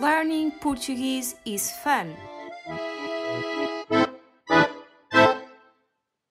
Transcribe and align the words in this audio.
Learning 0.00 0.50
Portuguese 0.50 1.36
is 1.44 1.70
fun. 1.82 2.16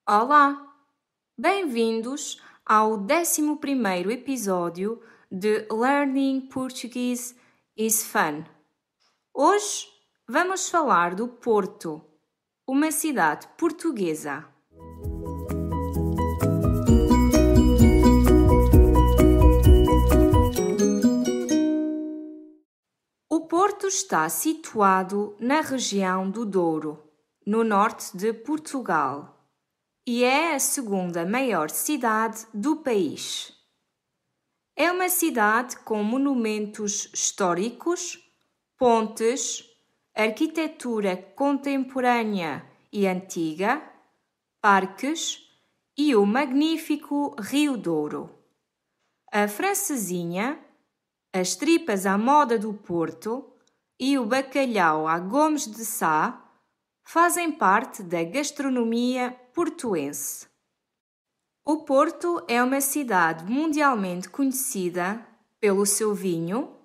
Olá! 0.04 0.74
Bem-vindos 1.38 2.42
ao 2.66 2.94
11 2.94 4.12
episódio 4.12 5.00
de 5.30 5.68
Learning 5.70 6.48
Portuguese 6.48 7.36
is 7.76 8.02
Fun. 8.02 8.42
Hoje 9.32 9.86
vamos 10.28 10.68
falar 10.68 11.14
do 11.14 11.28
Porto, 11.28 12.04
uma 12.66 12.90
cidade 12.90 13.46
portuguesa. 13.56 14.49
Porto 23.62 23.88
está 23.88 24.26
situado 24.30 25.36
na 25.38 25.60
região 25.60 26.30
do 26.30 26.46
Douro, 26.46 26.98
no 27.46 27.62
norte 27.62 28.16
de 28.16 28.32
Portugal, 28.32 29.38
e 30.06 30.24
é 30.24 30.54
a 30.54 30.58
segunda 30.58 31.26
maior 31.26 31.68
cidade 31.68 32.46
do 32.54 32.76
país. 32.76 33.52
É 34.74 34.90
uma 34.90 35.10
cidade 35.10 35.76
com 35.80 36.02
monumentos 36.02 37.10
históricos, 37.12 38.18
pontes, 38.78 39.62
arquitetura 40.14 41.14
contemporânea 41.14 42.64
e 42.90 43.06
antiga, 43.06 43.82
parques 44.58 45.38
e 45.98 46.16
o 46.16 46.24
magnífico 46.24 47.36
Rio 47.38 47.76
Douro. 47.76 48.30
A 49.30 49.46
francesinha 49.46 50.58
as 51.32 51.54
tripas 51.54 52.06
à 52.06 52.18
moda 52.18 52.58
do 52.58 52.74
Porto 52.74 53.52
e 53.98 54.18
o 54.18 54.26
bacalhau 54.26 55.06
à 55.06 55.18
Gomes 55.18 55.66
de 55.66 55.84
Sá 55.84 56.44
fazem 57.04 57.52
parte 57.52 58.02
da 58.02 58.24
gastronomia 58.24 59.30
portuense. 59.54 60.48
O 61.64 61.84
Porto 61.84 62.42
é 62.48 62.60
uma 62.62 62.80
cidade 62.80 63.44
mundialmente 63.44 64.28
conhecida 64.28 65.24
pelo 65.60 65.86
seu 65.86 66.14
vinho, 66.14 66.76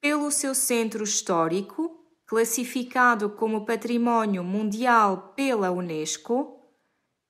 pelo 0.00 0.30
seu 0.30 0.54
centro 0.54 1.02
histórico, 1.02 1.98
classificado 2.26 3.30
como 3.30 3.66
Património 3.66 4.44
Mundial 4.44 5.32
pela 5.34 5.72
Unesco, 5.72 6.60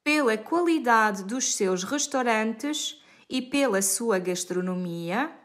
pela 0.02 0.36
qualidade 0.36 1.24
dos 1.24 1.54
seus 1.54 1.84
restaurantes 1.84 3.02
e 3.30 3.40
pela 3.40 3.80
sua 3.80 4.18
gastronomia 4.18 5.43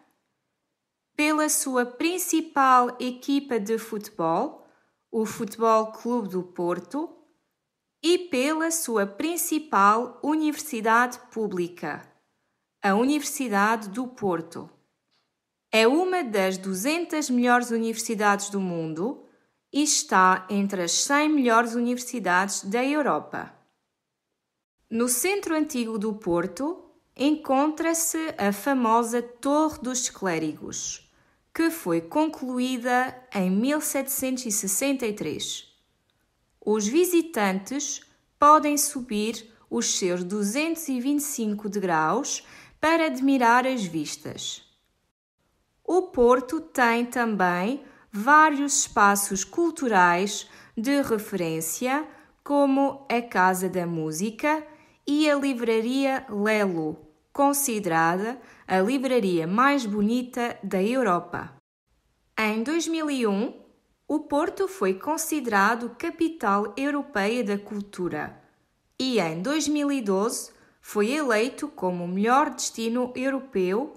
pela 1.20 1.50
sua 1.50 1.86
principal 1.86 2.95
equipa 2.98 3.59
de 3.59 3.78
futebol, 3.78 4.66
o 5.12 5.26
Futebol 5.26 5.88
Clube 5.88 6.30
do 6.30 6.42
Porto, 6.42 7.14
e 8.02 8.17
pela 8.17 8.72
sua 8.72 9.06
principal 9.06 10.17
universidade 10.23 11.20
pública, 11.30 12.09
a 12.81 12.95
Universidade 12.95 13.89
do 13.89 14.08
Porto. 14.08 14.70
É 15.70 15.86
uma 15.86 16.23
das 16.23 16.58
200 16.58 17.30
melhores 17.30 17.70
universidades 17.70 18.50
do 18.50 18.61
mundo 18.61 19.26
e 19.73 19.83
está 19.83 20.48
entre 20.50 20.83
as 20.83 20.94
100 20.94 21.28
melhores 21.28 21.76
universidades 21.76 22.64
da 22.64 22.81
Europa. 22.81 23.54
No 24.89 25.09
centro 25.09 25.54
antigo 25.54 25.99
do 25.99 26.14
Porto 26.14 26.82
encontra-se 27.14 28.33
a 28.38 28.54
famosa 28.54 29.22
Torre 29.22 29.80
dos 29.80 30.10
Clérigos 30.10 31.08
que 31.59 31.70
foi 31.70 31.99
concluída 31.99 33.14
em 33.36 33.52
1763. 33.52 35.67
Os 36.65 36.87
visitantes 36.87 37.99
podem 38.39 38.77
subir 38.77 39.53
os 39.69 39.98
seus 39.98 40.23
225 40.23 41.67
degraus 41.67 42.48
para 42.80 43.08
admirar 43.08 43.67
as 43.67 43.83
vistas. 43.83 44.64
O 45.83 46.03
Porto 46.03 46.61
tem 46.61 47.05
também 47.05 47.83
vários 48.09 48.83
espaços 48.83 49.43
culturais 49.43 50.48
de 50.77 51.02
referência, 51.02 52.08
como 52.42 53.05
a 53.09 53.21
Casa 53.21 53.67
da 53.67 53.86
Música 53.86 54.65
e 55.05 55.30
a 55.30 55.36
Livraria 55.36 56.25
Lelo, 56.30 57.05
considerada 57.33 58.39
a 58.71 58.80
livraria 58.81 59.47
mais 59.47 59.83
bonita 59.83 60.55
da 60.61 60.80
Europa. 60.80 61.52
Em 62.37 62.61
2001, 62.61 63.59
o 64.07 64.19
Porto 64.19 64.67
foi 64.67 64.93
considerado 64.93 65.95
capital 65.97 66.75
europeia 66.77 67.43
da 67.43 67.57
cultura 67.57 68.39
e 68.99 69.19
em 69.19 69.41
2012 69.41 70.52
foi 70.80 71.09
eleito 71.09 71.67
como 71.67 72.03
o 72.03 72.07
melhor 72.07 72.52
destino 72.52 73.11
europeu 73.15 73.95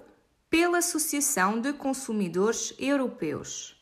pela 0.49 0.79
Associação 0.79 1.61
de 1.61 1.71
Consumidores 1.73 2.73
Europeus. 2.79 3.79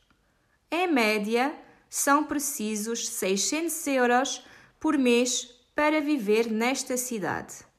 Em 0.70 0.92
média, 0.92 1.56
são 1.90 2.26
precisos 2.26 3.08
600 3.08 3.88
euros 3.88 4.46
por 4.78 4.98
mês 4.98 5.46
para 5.74 6.02
viver 6.02 6.52
nesta 6.52 6.98
cidade. 6.98 7.71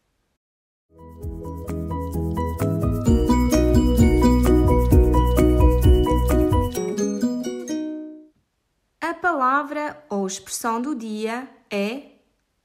Palavra 9.15 10.05
ou 10.09 10.27
expressão 10.27 10.81
do 10.81 10.95
dia 10.95 11.49
é 11.71 12.13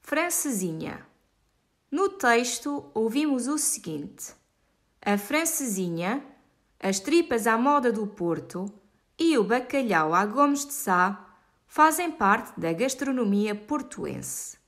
francesinha. 0.00 1.06
No 1.90 2.08
texto, 2.08 2.90
ouvimos 2.92 3.46
o 3.46 3.58
seguinte: 3.58 4.32
a 5.00 5.16
francesinha, 5.16 6.22
as 6.80 7.00
tripas 7.00 7.46
à 7.46 7.56
moda 7.56 7.90
do 7.92 8.06
Porto 8.06 8.72
e 9.18 9.36
o 9.38 9.44
bacalhau 9.44 10.14
à 10.14 10.24
Gomes 10.24 10.66
de 10.66 10.72
Sá 10.72 11.26
fazem 11.66 12.10
parte 12.10 12.58
da 12.58 12.72
gastronomia 12.72 13.54
portuense. 13.54 14.58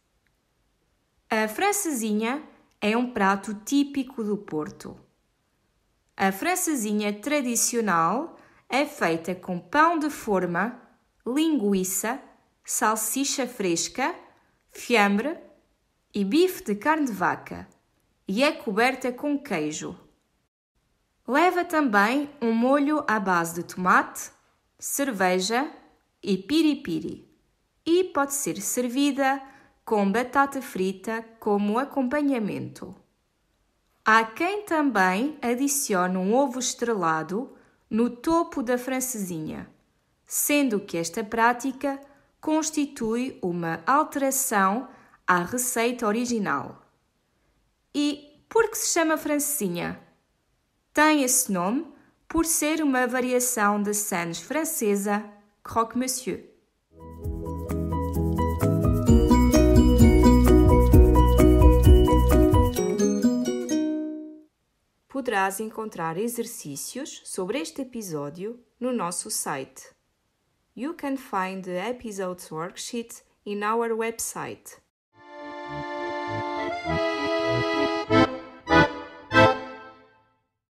A 1.29 1.47
francesinha 1.47 2.43
é 2.81 2.97
um 2.97 3.13
prato 3.13 3.55
típico 3.55 4.25
do 4.25 4.37
Porto. 4.37 4.99
A 6.17 6.33
francesinha 6.33 7.13
tradicional 7.13 8.37
é 8.69 8.85
feita 8.85 9.35
com 9.35 9.59
pão 9.59 9.99
de 9.99 10.11
forma 10.11 10.81
linguiça, 11.33 12.21
salsicha 12.65 13.47
fresca, 13.47 14.15
fiambre 14.69 15.39
e 16.15 16.25
bife 16.25 16.65
de 16.65 16.75
carne 16.75 17.07
de 17.07 17.13
vaca 17.13 17.69
e 18.27 18.43
é 18.43 18.53
coberta 18.53 19.13
com 19.13 19.39
queijo. 19.39 19.97
Leva 21.27 21.65
também 21.65 22.29
um 22.43 22.53
molho 22.53 23.05
à 23.07 23.21
base 23.21 23.55
de 23.55 23.63
tomate, 23.63 24.31
cerveja 24.79 25.71
e 26.23 26.37
piripiri 26.37 27.29
e 27.87 28.05
pode 28.05 28.35
ser 28.35 28.61
servida 28.61 29.41
com 29.85 30.11
batata 30.11 30.61
frita 30.61 31.25
como 31.39 31.79
acompanhamento. 31.79 32.95
Há 34.05 34.25
quem 34.25 34.63
também 34.63 35.39
adicione 35.43 36.17
um 36.17 36.35
ovo 36.35 36.59
estrelado 36.59 37.57
no 37.89 38.11
topo 38.11 38.63
da 38.63 38.79
francesinha 38.79 39.69
sendo 40.31 40.79
que 40.79 40.97
esta 40.97 41.25
prática 41.25 42.01
constitui 42.41 43.37
uma 43.43 43.83
alteração 43.85 44.89
à 45.27 45.43
receita 45.43 46.07
original. 46.07 46.81
E 47.93 48.41
por 48.49 48.71
que 48.71 48.79
se 48.79 48.93
chama 48.93 49.17
francesinha? 49.17 50.01
Tem 50.95 51.25
esse 51.25 51.51
nome 51.51 51.85
por 52.29 52.47
ser 52.47 52.81
uma 52.81 53.09
variação 53.09 53.83
da 53.83 53.93
sandes 53.93 54.41
francesa 54.41 55.29
croque-monsieur. 55.65 56.49
Poderás 65.09 65.59
encontrar 65.59 66.17
exercícios 66.17 67.21
sobre 67.25 67.59
este 67.59 67.83
episódio 67.83 68.65
no 68.79 68.93
nosso 68.93 69.29
site 69.29 70.00
You 70.75 70.95
can 70.95 71.17
find 71.17 71.65
the 71.65 71.81
episode's 71.81 72.49
worksheet 72.49 73.23
in 73.45 73.63
our 73.63 73.91
website 73.91 74.79